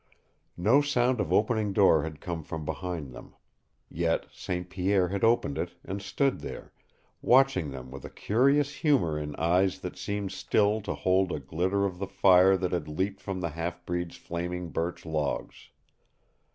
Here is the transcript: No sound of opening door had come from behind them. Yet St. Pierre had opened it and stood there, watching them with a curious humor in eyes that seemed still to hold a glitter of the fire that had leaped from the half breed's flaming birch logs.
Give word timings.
No 0.57 0.81
sound 0.81 1.19
of 1.21 1.31
opening 1.31 1.73
door 1.73 2.01
had 2.01 2.21
come 2.21 2.41
from 2.43 2.65
behind 2.65 3.13
them. 3.13 3.35
Yet 3.87 4.25
St. 4.31 4.67
Pierre 4.67 5.09
had 5.09 5.23
opened 5.23 5.59
it 5.59 5.75
and 5.85 6.01
stood 6.01 6.39
there, 6.39 6.73
watching 7.21 7.69
them 7.69 7.91
with 7.91 8.03
a 8.03 8.09
curious 8.09 8.77
humor 8.77 9.19
in 9.19 9.35
eyes 9.35 9.81
that 9.81 9.99
seemed 9.99 10.31
still 10.31 10.81
to 10.81 10.95
hold 10.95 11.31
a 11.31 11.39
glitter 11.39 11.85
of 11.85 11.99
the 11.99 12.07
fire 12.07 12.57
that 12.57 12.71
had 12.71 12.87
leaped 12.87 13.21
from 13.21 13.41
the 13.41 13.49
half 13.49 13.85
breed's 13.85 14.15
flaming 14.15 14.69
birch 14.71 15.05
logs. 15.05 15.69